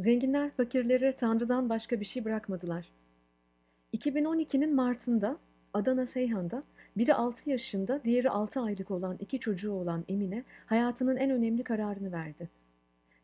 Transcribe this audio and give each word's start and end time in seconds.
Zenginler 0.00 0.50
fakirlere 0.50 1.12
Tanrı'dan 1.12 1.68
başka 1.68 2.00
bir 2.00 2.04
şey 2.04 2.24
bırakmadılar. 2.24 2.88
2012'nin 3.94 4.74
Mart'ında 4.74 5.38
Adana 5.74 6.06
Seyhan'da 6.06 6.62
biri 6.96 7.14
6 7.14 7.50
yaşında, 7.50 8.04
diğeri 8.04 8.30
6 8.30 8.60
aylık 8.60 8.90
olan 8.90 9.16
iki 9.20 9.40
çocuğu 9.40 9.72
olan 9.72 10.04
Emine 10.08 10.44
hayatının 10.66 11.16
en 11.16 11.30
önemli 11.30 11.64
kararını 11.64 12.12
verdi. 12.12 12.48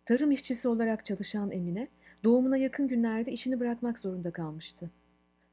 Tarım 0.05 0.31
işçisi 0.31 0.69
olarak 0.69 1.05
çalışan 1.05 1.51
Emine, 1.51 1.89
doğumuna 2.25 2.57
yakın 2.57 2.89
günlerde 2.89 3.33
işini 3.33 3.61
bırakmak 3.61 3.99
zorunda 3.99 4.31
kalmıştı. 4.31 4.91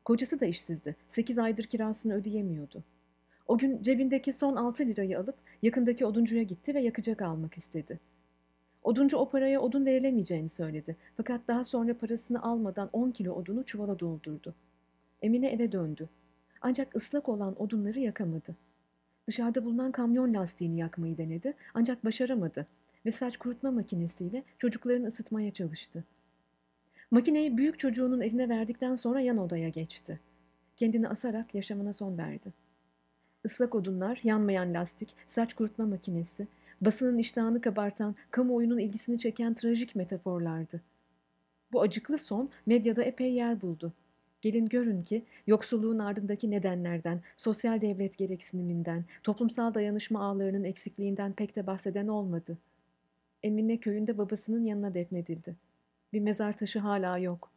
Kocası 0.05 0.39
da 0.39 0.45
işsizdi. 0.45 0.95
8 1.07 1.39
aydır 1.39 1.63
kirasını 1.63 2.13
ödeyemiyordu. 2.13 2.83
O 3.47 3.57
gün 3.57 3.81
cebindeki 3.81 4.33
son 4.33 4.55
6 4.55 4.85
lirayı 4.85 5.19
alıp 5.19 5.35
yakındaki 5.61 6.05
oduncuya 6.05 6.43
gitti 6.43 6.75
ve 6.75 6.81
yakacak 6.81 7.21
almak 7.21 7.57
istedi. 7.57 7.99
Oduncu 8.83 9.17
o 9.17 9.29
paraya 9.29 9.61
odun 9.61 9.85
verilemeyeceğini 9.85 10.49
söyledi. 10.49 10.97
Fakat 11.17 11.41
daha 11.47 11.63
sonra 11.63 11.97
parasını 11.97 12.43
almadan 12.43 12.89
10 12.93 13.11
kilo 13.11 13.33
odunu 13.33 13.63
çuvala 13.63 13.99
doldurdu. 13.99 14.55
Emine 15.21 15.47
eve 15.47 15.71
döndü. 15.71 16.09
Ancak 16.61 16.95
ıslak 16.95 17.29
olan 17.29 17.61
odunları 17.61 17.99
yakamadı. 17.99 18.55
Dışarıda 19.27 19.65
bulunan 19.65 19.91
kamyon 19.91 20.33
lastiğini 20.33 20.77
yakmayı 20.77 21.17
denedi 21.17 21.53
ancak 21.73 22.05
başaramadı 22.05 22.67
ve 23.05 23.11
saç 23.11 23.37
kurutma 23.37 23.71
makinesiyle 23.71 24.43
çocuklarını 24.57 25.07
ısıtmaya 25.07 25.51
çalıştı. 25.51 26.03
Makineyi 27.11 27.57
büyük 27.57 27.79
çocuğunun 27.79 28.21
eline 28.21 28.49
verdikten 28.49 28.95
sonra 28.95 29.21
yan 29.21 29.37
odaya 29.37 29.69
geçti. 29.69 30.19
Kendini 30.77 31.07
asarak 31.09 31.55
yaşamına 31.55 31.93
son 31.93 32.17
verdi. 32.17 32.53
Islak 33.45 33.75
odunlar, 33.75 34.19
yanmayan 34.23 34.73
lastik, 34.73 35.15
saç 35.25 35.53
kurutma 35.53 35.85
makinesi, 35.85 36.47
basının 36.85 37.17
iştahını 37.17 37.61
kabartan, 37.61 38.15
kamuoyunun 38.31 38.77
ilgisini 38.77 39.19
çeken 39.19 39.53
trajik 39.53 39.95
metaforlardı. 39.95 40.81
Bu 41.71 41.81
acıklı 41.81 42.17
son 42.17 42.49
medyada 42.65 43.03
epey 43.03 43.33
yer 43.33 43.61
buldu. 43.61 43.93
Gelin 44.41 44.65
görün 44.65 45.03
ki 45.03 45.23
yoksulluğun 45.47 45.99
ardındaki 45.99 46.51
nedenlerden, 46.51 47.21
sosyal 47.37 47.81
devlet 47.81 48.17
gereksiniminden, 48.17 49.05
toplumsal 49.23 49.73
dayanışma 49.73 50.23
ağlarının 50.23 50.63
eksikliğinden 50.63 51.33
pek 51.33 51.55
de 51.55 51.67
bahseden 51.67 52.07
olmadı. 52.07 52.57
Emine 53.43 53.77
köyünde 53.77 54.17
babasının 54.17 54.63
yanına 54.63 54.93
defnedildi. 54.93 55.55
Bir 56.13 56.19
mezar 56.19 56.57
taşı 56.57 56.79
hala 56.79 57.17
yok. 57.17 57.51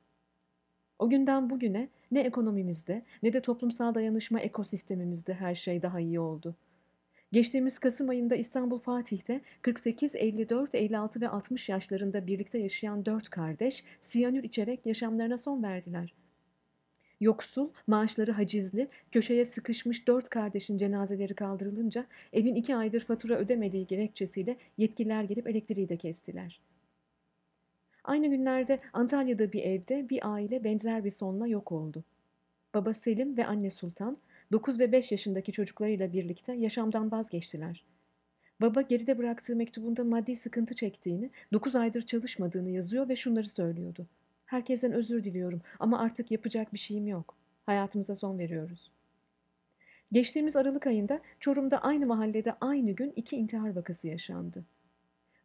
O 0.98 1.10
günden 1.10 1.50
bugüne 1.50 1.88
ne 2.10 2.20
ekonomimizde 2.20 3.02
ne 3.22 3.32
de 3.32 3.42
toplumsal 3.42 3.94
dayanışma 3.94 4.40
ekosistemimizde 4.40 5.34
her 5.34 5.54
şey 5.54 5.82
daha 5.82 6.00
iyi 6.00 6.20
oldu. 6.20 6.54
Geçtiğimiz 7.32 7.78
Kasım 7.78 8.08
ayında 8.08 8.36
İstanbul 8.36 8.78
Fatih'te 8.78 9.40
48, 9.62 10.16
54, 10.16 10.74
56 10.74 11.20
ve 11.20 11.28
60 11.28 11.68
yaşlarında 11.68 12.26
birlikte 12.26 12.58
yaşayan 12.58 13.04
dört 13.06 13.28
kardeş 13.28 13.84
siyanür 14.00 14.44
içerek 14.44 14.86
yaşamlarına 14.86 15.38
son 15.38 15.62
verdiler. 15.62 16.14
Yoksul, 17.20 17.70
maaşları 17.86 18.32
hacizli, 18.32 18.88
köşeye 19.12 19.44
sıkışmış 19.44 20.06
dört 20.06 20.28
kardeşin 20.28 20.78
cenazeleri 20.78 21.34
kaldırılınca 21.34 22.04
evin 22.32 22.54
iki 22.54 22.76
aydır 22.76 23.00
fatura 23.00 23.34
ödemediği 23.34 23.86
gerekçesiyle 23.86 24.56
yetkililer 24.78 25.24
gelip 25.24 25.48
elektriği 25.48 25.88
de 25.88 25.96
kestiler. 25.96 26.60
Aynı 28.04 28.26
günlerde 28.26 28.80
Antalya'da 28.92 29.52
bir 29.52 29.62
evde 29.62 30.08
bir 30.08 30.32
aile 30.32 30.64
benzer 30.64 31.04
bir 31.04 31.10
sonla 31.10 31.46
yok 31.46 31.72
oldu. 31.72 32.04
Baba 32.74 32.92
Selim 32.92 33.36
ve 33.36 33.46
anne 33.46 33.70
Sultan 33.70 34.18
9 34.52 34.80
ve 34.80 34.92
5 34.92 35.12
yaşındaki 35.12 35.52
çocuklarıyla 35.52 36.12
birlikte 36.12 36.52
yaşamdan 36.52 37.12
vazgeçtiler. 37.12 37.84
Baba 38.60 38.82
geride 38.82 39.18
bıraktığı 39.18 39.56
mektubunda 39.56 40.04
maddi 40.04 40.36
sıkıntı 40.36 40.74
çektiğini, 40.74 41.30
9 41.52 41.76
aydır 41.76 42.02
çalışmadığını 42.02 42.70
yazıyor 42.70 43.08
ve 43.08 43.16
şunları 43.16 43.48
söylüyordu. 43.48 44.06
Herkesten 44.46 44.92
özür 44.92 45.24
diliyorum 45.24 45.60
ama 45.78 45.98
artık 45.98 46.30
yapacak 46.30 46.72
bir 46.72 46.78
şeyim 46.78 47.06
yok. 47.06 47.36
Hayatımıza 47.66 48.14
son 48.14 48.38
veriyoruz. 48.38 48.90
Geçtiğimiz 50.12 50.56
Aralık 50.56 50.86
ayında 50.86 51.20
Çorum'da 51.40 51.78
aynı 51.78 52.06
mahallede 52.06 52.52
aynı 52.60 52.90
gün 52.90 53.12
iki 53.16 53.36
intihar 53.36 53.76
vakası 53.76 54.08
yaşandı. 54.08 54.64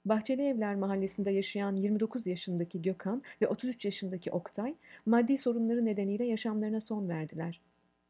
Bahçeli 0.05 0.41
Evler 0.41 0.75
mahallesinde 0.75 1.31
yaşayan 1.31 1.75
29 1.75 2.27
yaşındaki 2.27 2.81
Gökhan 2.81 3.23
ve 3.41 3.47
33 3.47 3.85
yaşındaki 3.85 4.31
Oktay 4.31 4.75
maddi 5.05 5.37
sorunları 5.37 5.85
nedeniyle 5.85 6.25
yaşamlarına 6.25 6.79
son 6.81 7.09
verdiler. 7.09 7.61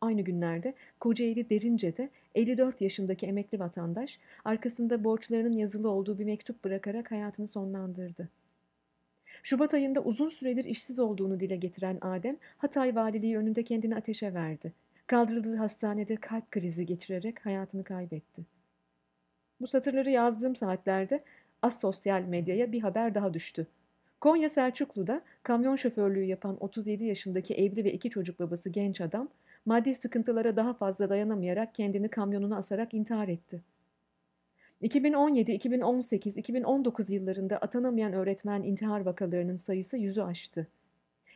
Aynı 0.02 0.22
günlerde 0.22 0.74
Kocaeli 1.00 1.50
Derince'de 1.50 2.10
54 2.36 2.82
yaşındaki 2.82 3.26
emekli 3.26 3.60
vatandaş 3.60 4.20
arkasında 4.46 5.04
borçlarının 5.04 5.58
yazılı 5.58 5.90
olduğu 5.90 6.20
bir 6.20 6.26
mektup 6.26 6.64
bırakarak 6.64 7.12
hayatını 7.12 7.48
sonlandırdı. 7.48 8.30
Şubat 9.44 9.74
ayında 9.74 10.02
uzun 10.04 10.30
süredir 10.30 10.66
işsiz 10.66 11.00
olduğunu 11.00 11.40
dile 11.40 11.56
getiren 11.56 11.98
Adem, 12.02 12.38
Hatay 12.58 12.96
Valiliği 12.96 13.38
önünde 13.38 13.64
kendini 13.64 13.96
ateşe 13.96 14.34
verdi. 14.34 14.74
Kaldırıldığı 15.08 15.56
hastanede 15.56 16.16
kalp 16.16 16.52
krizi 16.52 16.86
geçirerek 16.86 17.46
hayatını 17.46 17.84
kaybetti. 17.84 18.46
Bu 19.62 19.68
satırları 19.68 20.10
yazdığım 20.10 20.56
saatlerde 20.56 21.20
az 21.62 21.80
sosyal 21.80 22.22
medyaya 22.22 22.72
bir 22.72 22.80
haber 22.80 23.16
daha 23.16 23.34
düştü. 23.34 23.68
Konya 24.22 24.50
Selçuklu'da 24.50 25.22
kamyon 25.44 25.76
şoförlüğü 25.76 26.24
yapan 26.24 26.58
37 26.60 27.04
yaşındaki 27.04 27.56
evli 27.56 27.84
ve 27.84 27.94
iki 27.94 28.10
çocuk 28.10 28.40
babası 28.40 28.70
genç 28.70 29.02
adam, 29.02 29.30
maddi 29.66 29.96
sıkıntılara 29.96 30.56
daha 30.56 30.74
fazla 30.74 31.10
dayanamayarak 31.10 31.76
kendini 31.76 32.10
kamyonuna 32.10 32.58
asarak 32.58 32.94
intihar 32.94 33.28
etti. 33.28 33.62
2017, 34.82 35.52
2018, 35.52 36.38
2019 36.38 37.10
yıllarında 37.10 37.58
atanamayan 37.58 38.14
öğretmen 38.14 38.64
intihar 38.64 39.00
vakalarının 39.00 39.56
sayısı 39.56 39.98
yüzü 39.98 40.22
aştı. 40.22 40.68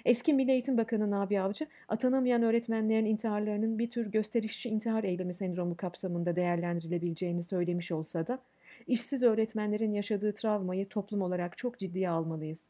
Eski 0.05 0.33
Milli 0.33 0.51
Eğitim 0.51 0.77
Bakanı 0.77 1.11
Nabi 1.11 1.39
Avcı, 1.39 1.67
atanamayan 1.87 2.43
öğretmenlerin 2.43 3.05
intiharlarının 3.05 3.79
bir 3.79 3.89
tür 3.89 4.11
gösterişçi 4.11 4.69
intihar 4.69 5.03
eylemi 5.03 5.33
sendromu 5.33 5.77
kapsamında 5.77 6.35
değerlendirilebileceğini 6.35 7.43
söylemiş 7.43 7.91
olsa 7.91 8.27
da, 8.27 8.39
işsiz 8.87 9.23
öğretmenlerin 9.23 9.91
yaşadığı 9.91 10.33
travmayı 10.33 10.89
toplum 10.89 11.21
olarak 11.21 11.57
çok 11.57 11.79
ciddiye 11.79 12.09
almalıyız. 12.09 12.69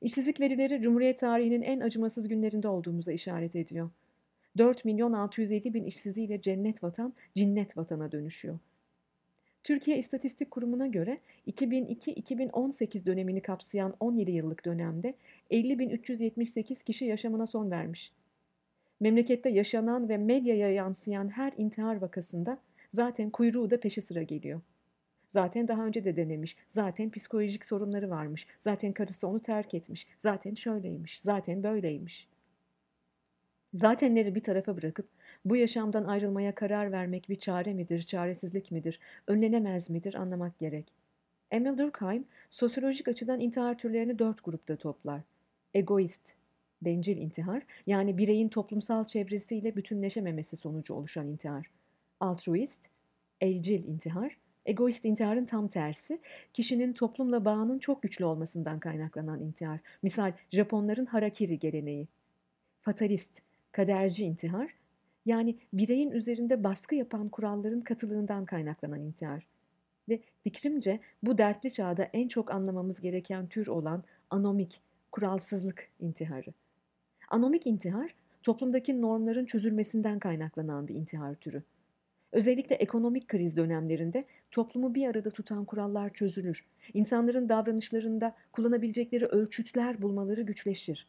İşsizlik 0.00 0.40
verileri 0.40 0.80
Cumhuriyet 0.80 1.18
tarihinin 1.18 1.62
en 1.62 1.80
acımasız 1.80 2.28
günlerinde 2.28 2.68
olduğumuza 2.68 3.12
işaret 3.12 3.56
ediyor. 3.56 3.90
4 4.58 4.84
milyon 4.84 5.12
650 5.12 5.74
bin 5.74 5.84
işsizliğiyle 5.84 6.40
cennet 6.40 6.82
vatan, 6.82 7.12
cinnet 7.36 7.76
vatana 7.76 8.12
dönüşüyor. 8.12 8.58
Türkiye 9.64 9.98
İstatistik 9.98 10.50
Kurumu'na 10.50 10.86
göre 10.86 11.18
2002-2018 11.46 13.06
dönemini 13.06 13.42
kapsayan 13.42 13.94
17 14.00 14.30
yıllık 14.30 14.64
dönemde 14.64 15.14
50.378 15.50 16.84
kişi 16.84 17.04
yaşamına 17.04 17.46
son 17.46 17.70
vermiş. 17.70 18.12
Memlekette 19.00 19.48
yaşanan 19.48 20.08
ve 20.08 20.16
medyaya 20.16 20.70
yansıyan 20.70 21.28
her 21.28 21.52
intihar 21.56 21.96
vakasında 21.96 22.58
zaten 22.90 23.30
kuyruğu 23.30 23.70
da 23.70 23.80
peşi 23.80 24.00
sıra 24.00 24.22
geliyor. 24.22 24.60
Zaten 25.28 25.68
daha 25.68 25.86
önce 25.86 26.04
de 26.04 26.16
denemiş, 26.16 26.56
zaten 26.68 27.10
psikolojik 27.10 27.64
sorunları 27.64 28.10
varmış, 28.10 28.46
zaten 28.58 28.92
karısı 28.92 29.28
onu 29.28 29.40
terk 29.40 29.74
etmiş, 29.74 30.06
zaten 30.16 30.54
şöyleymiş, 30.54 31.20
zaten 31.20 31.62
böyleymiş.'' 31.62 32.37
Zatenleri 33.74 34.34
bir 34.34 34.40
tarafa 34.42 34.76
bırakıp 34.76 35.08
bu 35.44 35.56
yaşamdan 35.56 36.04
ayrılmaya 36.04 36.54
karar 36.54 36.92
vermek 36.92 37.28
bir 37.28 37.36
çare 37.36 37.74
midir, 37.74 38.02
çaresizlik 38.02 38.70
midir, 38.70 39.00
önlenemez 39.26 39.90
midir 39.90 40.14
anlamak 40.14 40.58
gerek. 40.58 40.92
Emil 41.50 41.78
Durkheim, 41.78 42.24
sosyolojik 42.50 43.08
açıdan 43.08 43.40
intihar 43.40 43.78
türlerini 43.78 44.18
dört 44.18 44.44
grupta 44.44 44.76
toplar. 44.76 45.20
Egoist, 45.74 46.22
bencil 46.82 47.16
intihar, 47.16 47.62
yani 47.86 48.18
bireyin 48.18 48.48
toplumsal 48.48 49.04
çevresiyle 49.04 49.76
bütünleşememesi 49.76 50.56
sonucu 50.56 50.94
oluşan 50.94 51.26
intihar. 51.26 51.70
Altruist, 52.20 52.86
elcil 53.40 53.84
intihar, 53.84 54.38
egoist 54.66 55.04
intiharın 55.04 55.44
tam 55.44 55.68
tersi, 55.68 56.20
kişinin 56.52 56.92
toplumla 56.92 57.44
bağının 57.44 57.78
çok 57.78 58.02
güçlü 58.02 58.24
olmasından 58.24 58.78
kaynaklanan 58.80 59.40
intihar. 59.40 59.80
Misal 60.02 60.32
Japonların 60.50 61.06
harakiri 61.06 61.58
geleneği. 61.58 62.08
Fatalist, 62.80 63.47
kaderci 63.78 64.24
intihar, 64.24 64.70
yani 65.26 65.56
bireyin 65.72 66.10
üzerinde 66.10 66.64
baskı 66.64 66.94
yapan 66.94 67.28
kuralların 67.28 67.80
katılığından 67.80 68.44
kaynaklanan 68.44 69.00
intihar. 69.00 69.46
Ve 70.08 70.20
fikrimce 70.42 71.00
bu 71.22 71.38
dertli 71.38 71.72
çağda 71.72 72.02
en 72.02 72.28
çok 72.28 72.50
anlamamız 72.50 73.00
gereken 73.00 73.46
tür 73.46 73.66
olan 73.66 74.02
anomik, 74.30 74.80
kuralsızlık 75.12 75.88
intiharı. 76.00 76.54
Anomik 77.30 77.66
intihar, 77.66 78.14
toplumdaki 78.42 79.02
normların 79.02 79.46
çözülmesinden 79.46 80.18
kaynaklanan 80.18 80.88
bir 80.88 80.94
intihar 80.94 81.34
türü. 81.34 81.62
Özellikle 82.32 82.74
ekonomik 82.76 83.28
kriz 83.28 83.56
dönemlerinde 83.56 84.24
toplumu 84.50 84.94
bir 84.94 85.08
arada 85.08 85.30
tutan 85.30 85.64
kurallar 85.64 86.12
çözülür. 86.12 86.64
İnsanların 86.94 87.48
davranışlarında 87.48 88.34
kullanabilecekleri 88.52 89.26
ölçütler 89.26 90.02
bulmaları 90.02 90.42
güçleşir. 90.42 91.06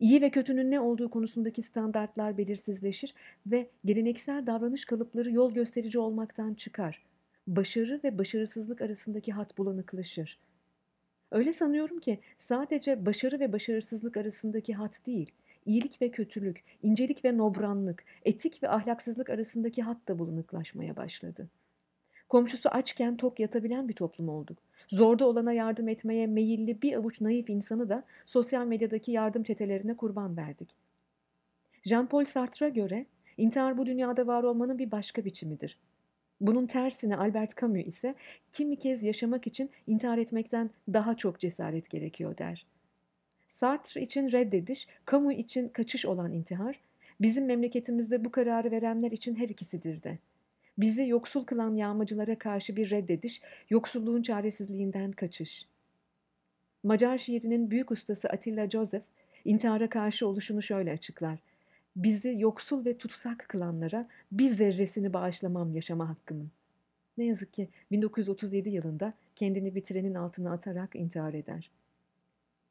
İyi 0.00 0.22
ve 0.22 0.30
kötünün 0.30 0.70
ne 0.70 0.80
olduğu 0.80 1.10
konusundaki 1.10 1.62
standartlar 1.62 2.38
belirsizleşir 2.38 3.14
ve 3.46 3.70
geleneksel 3.84 4.46
davranış 4.46 4.84
kalıpları 4.84 5.30
yol 5.32 5.52
gösterici 5.52 5.98
olmaktan 5.98 6.54
çıkar. 6.54 7.02
Başarı 7.46 8.00
ve 8.04 8.18
başarısızlık 8.18 8.82
arasındaki 8.82 9.32
hat 9.32 9.58
bulanıklaşır. 9.58 10.38
Öyle 11.30 11.52
sanıyorum 11.52 12.00
ki 12.00 12.18
sadece 12.36 13.06
başarı 13.06 13.40
ve 13.40 13.52
başarısızlık 13.52 14.16
arasındaki 14.16 14.74
hat 14.74 15.06
değil, 15.06 15.30
iyilik 15.66 16.02
ve 16.02 16.10
kötülük, 16.10 16.64
incelik 16.82 17.24
ve 17.24 17.38
nobranlık, 17.38 18.04
etik 18.24 18.62
ve 18.62 18.68
ahlaksızlık 18.68 19.30
arasındaki 19.30 19.82
hat 19.82 20.08
da 20.08 20.18
bulunuklaşmaya 20.18 20.96
başladı. 20.96 21.48
Komşusu 22.34 22.68
açken 22.68 23.16
tok 23.16 23.40
yatabilen 23.40 23.88
bir 23.88 23.94
toplum 23.94 24.28
olduk. 24.28 24.58
Zorda 24.88 25.26
olana 25.26 25.52
yardım 25.52 25.88
etmeye 25.88 26.26
meyilli 26.26 26.82
bir 26.82 26.94
avuç 26.94 27.20
naif 27.20 27.50
insanı 27.50 27.88
da 27.88 28.04
sosyal 28.26 28.66
medyadaki 28.66 29.12
yardım 29.12 29.42
çetelerine 29.42 29.96
kurban 29.96 30.36
verdik. 30.36 30.68
Jean-Paul 31.84 32.24
Sartre'a 32.24 32.68
göre 32.68 33.06
intihar 33.36 33.78
bu 33.78 33.86
dünyada 33.86 34.26
var 34.26 34.42
olmanın 34.42 34.78
bir 34.78 34.90
başka 34.90 35.24
biçimidir. 35.24 35.78
Bunun 36.40 36.66
tersine 36.66 37.16
Albert 37.16 37.60
Camus 37.60 37.86
ise 37.86 38.14
kimi 38.52 38.76
kez 38.76 39.02
yaşamak 39.02 39.46
için 39.46 39.70
intihar 39.86 40.18
etmekten 40.18 40.70
daha 40.92 41.16
çok 41.16 41.40
cesaret 41.40 41.90
gerekiyor 41.90 42.38
der. 42.38 42.66
Sartre 43.46 44.02
için 44.02 44.32
reddediş, 44.32 44.88
Camus 45.10 45.34
için 45.34 45.68
kaçış 45.68 46.06
olan 46.06 46.32
intihar, 46.32 46.80
bizim 47.20 47.46
memleketimizde 47.46 48.24
bu 48.24 48.30
kararı 48.30 48.70
verenler 48.70 49.10
için 49.10 49.34
her 49.34 49.48
ikisidir 49.48 50.02
de. 50.02 50.18
Bizi 50.78 51.08
yoksul 51.08 51.44
kılan 51.44 51.74
yağmacılara 51.74 52.38
karşı 52.38 52.76
bir 52.76 52.90
reddediş, 52.90 53.40
yoksulluğun 53.70 54.22
çaresizliğinden 54.22 55.12
kaçış. 55.12 55.66
Macar 56.82 57.18
şiirinin 57.18 57.70
büyük 57.70 57.90
ustası 57.90 58.28
Attila 58.28 58.70
Joseph, 58.70 59.04
intihara 59.44 59.88
karşı 59.88 60.28
oluşunu 60.28 60.62
şöyle 60.62 60.92
açıklar. 60.92 61.38
Bizi 61.96 62.34
yoksul 62.38 62.84
ve 62.84 62.98
tutsak 62.98 63.46
kılanlara 63.48 64.08
bir 64.32 64.48
zerresini 64.48 65.12
bağışlamam 65.12 65.74
yaşama 65.74 66.08
hakkımın. 66.08 66.50
Ne 67.18 67.24
yazık 67.24 67.52
ki 67.52 67.68
1937 67.90 68.68
yılında 68.68 69.14
kendini 69.34 69.74
bir 69.74 69.84
trenin 69.84 70.14
altına 70.14 70.52
atarak 70.52 70.96
intihar 70.96 71.34
eder. 71.34 71.70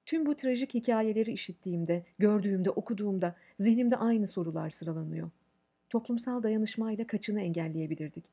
Tüm 0.06 0.26
bu 0.26 0.36
trajik 0.36 0.74
hikayeleri 0.74 1.32
işittiğimde, 1.32 2.04
gördüğümde, 2.20 2.70
okuduğumda 2.70 3.36
zihnimde 3.60 3.98
aynı 3.98 4.28
sorular 4.28 4.70
sıralanıyor. 4.70 5.30
Toplumsal 5.94 6.44
dayanışmayla 6.44 7.08
kaçını 7.08 7.42
engelleyebilirdik? 7.42 8.26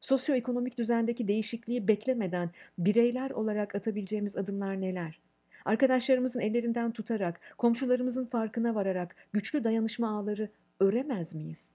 Sosyoekonomik 0.00 0.78
düzendeki 0.78 1.28
değişikliği 1.28 1.88
beklemeden 1.88 2.50
bireyler 2.78 3.30
olarak 3.30 3.74
atabileceğimiz 3.74 4.36
adımlar 4.36 4.80
neler? 4.80 5.20
Arkadaşlarımızın 5.64 6.40
ellerinden 6.40 6.92
tutarak, 6.92 7.40
komşularımızın 7.58 8.26
farkına 8.26 8.74
vararak 8.74 9.16
güçlü 9.32 9.64
dayanışma 9.64 10.18
ağları 10.18 10.48
öremez 10.80 11.34
miyiz? 11.34 11.72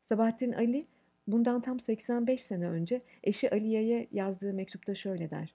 Sabahattin 0.00 0.52
Ali 0.52 0.86
bundan 1.26 1.60
tam 1.60 1.80
85 1.80 2.44
sene 2.44 2.68
önce 2.68 3.00
eşi 3.24 3.50
Aliye'ye 3.50 4.08
yazdığı 4.12 4.52
mektupta 4.52 4.94
şöyle 4.94 5.30
der. 5.30 5.54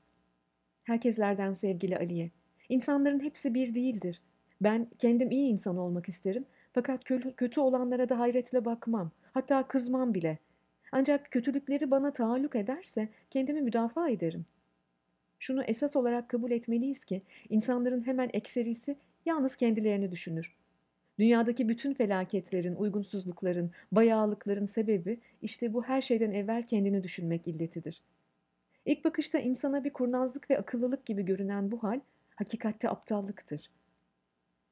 Herkeslerden 0.84 1.54
sevgili 1.54 1.98
Aliye, 1.98 2.32
insanların 2.70 3.20
hepsi 3.20 3.54
bir 3.54 3.76
değildir. 3.76 4.22
Ben 4.62 4.88
kendim 5.00 5.32
iyi 5.32 5.52
insan 5.52 5.78
olmak 5.78 6.10
isterim 6.10 6.46
fakat 6.74 7.04
kötü 7.38 7.60
olanlara 7.60 8.10
da 8.10 8.20
hayretle 8.20 8.66
bakmam, 8.66 9.12
hatta 9.34 9.68
kızmam 9.68 10.14
bile. 10.14 10.38
Ancak 10.92 11.32
kötülükleri 11.32 11.92
bana 11.92 12.14
taalluk 12.14 12.56
ederse 12.56 13.10
kendimi 13.30 13.62
müdafaa 13.62 14.10
ederim. 14.10 14.46
Şunu 15.40 15.64
esas 15.64 15.96
olarak 15.96 16.30
kabul 16.30 16.52
etmeliyiz 16.52 17.06
ki 17.06 17.22
insanların 17.50 18.08
hemen 18.08 18.30
ekserisi 18.34 18.96
yalnız 19.26 19.56
kendilerini 19.56 20.12
düşünür. 20.12 20.56
Dünyadaki 21.20 21.70
bütün 21.70 21.94
felaketlerin, 21.94 22.76
uygunsuzlukların, 22.76 23.72
bayağılıkların 23.92 24.66
sebebi 24.66 25.20
işte 25.42 25.74
bu 25.74 25.84
her 25.84 26.02
şeyden 26.02 26.32
evvel 26.32 26.64
kendini 26.64 27.04
düşünmek 27.04 27.48
illetidir. 27.48 28.02
İlk 28.86 29.06
bakışta 29.06 29.40
insana 29.40 29.84
bir 29.84 29.94
kurnazlık 29.94 30.50
ve 30.50 30.60
akıllılık 30.60 31.06
gibi 31.06 31.26
görünen 31.26 31.72
bu 31.72 31.84
hal 31.84 32.00
hakikatte 32.36 32.90
aptallıktır. 32.90 33.70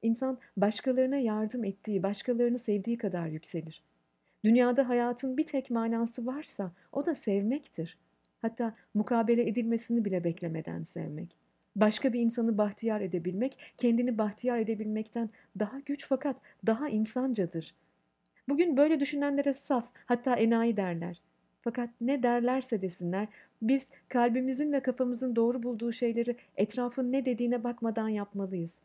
İnsan 0.01 0.37
başkalarına 0.57 1.17
yardım 1.17 1.63
ettiği, 1.63 2.03
başkalarını 2.03 2.59
sevdiği 2.59 2.97
kadar 2.97 3.27
yükselir. 3.27 3.83
Dünyada 4.43 4.89
hayatın 4.89 5.37
bir 5.37 5.43
tek 5.43 5.69
manası 5.69 6.25
varsa 6.25 6.71
o 6.91 7.05
da 7.05 7.15
sevmektir. 7.15 7.97
Hatta 8.41 8.75
mukabele 8.93 9.47
edilmesini 9.47 10.05
bile 10.05 10.23
beklemeden 10.23 10.83
sevmek. 10.83 11.37
Başka 11.75 12.13
bir 12.13 12.19
insanı 12.19 12.57
bahtiyar 12.57 13.01
edebilmek, 13.01 13.57
kendini 13.77 14.17
bahtiyar 14.17 14.59
edebilmekten 14.59 15.29
daha 15.59 15.79
güç 15.79 16.07
fakat 16.07 16.35
daha 16.65 16.89
insancadır. 16.89 17.75
Bugün 18.49 18.77
böyle 18.77 18.99
düşünenlere 18.99 19.53
saf, 19.53 19.91
hatta 20.05 20.35
enayi 20.35 20.77
derler. 20.77 21.21
Fakat 21.61 21.89
ne 22.01 22.23
derlerse 22.23 22.81
desinler, 22.81 23.27
biz 23.61 23.91
kalbimizin 24.09 24.73
ve 24.73 24.79
kafamızın 24.79 25.35
doğru 25.35 25.63
bulduğu 25.63 25.91
şeyleri 25.91 26.35
etrafın 26.57 27.11
ne 27.11 27.25
dediğine 27.25 27.63
bakmadan 27.63 28.09
yapmalıyız. 28.09 28.81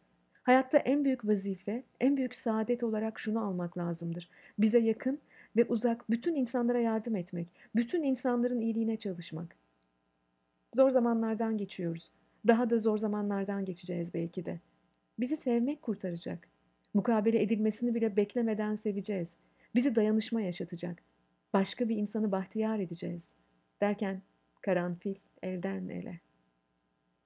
Hayatta 0.47 0.79
en 0.79 1.05
büyük 1.05 1.27
vazife, 1.27 1.83
en 2.01 2.17
büyük 2.17 2.35
saadet 2.35 2.83
olarak 2.83 3.19
şunu 3.19 3.45
almak 3.45 3.79
lazımdır. 3.79 4.29
Bize 4.59 4.79
yakın 4.79 5.21
ve 5.57 5.65
uzak 5.65 6.11
bütün 6.11 6.35
insanlara 6.35 6.79
yardım 6.79 7.17
etmek, 7.17 7.53
bütün 7.77 8.03
insanların 8.03 8.61
iyiliğine 8.61 8.97
çalışmak. 8.97 9.57
Zor 10.75 10.91
zamanlardan 10.91 11.57
geçiyoruz. 11.57 12.11
Daha 12.47 12.71
da 12.71 12.79
zor 12.79 12.99
zamanlardan 12.99 13.65
geçeceğiz 13.65 14.15
belki 14.15 14.45
de. 14.45 14.61
Bizi 15.19 15.37
sevmek 15.37 15.83
kurtaracak. 15.83 16.49
Mukabele 16.95 17.43
edilmesini 17.43 17.95
bile 17.95 18.17
beklemeden 18.17 18.75
seveceğiz. 18.75 19.37
Bizi 19.75 19.95
dayanışma 19.95 20.41
yaşatacak. 20.41 21.03
Başka 21.53 21.89
bir 21.89 21.97
insanı 21.97 22.33
bahtiyar 22.33 22.79
edeceğiz. 22.79 23.35
Derken 23.81 24.23
karanfil 24.61 25.15
elden 25.43 25.89
ele. 25.89 26.26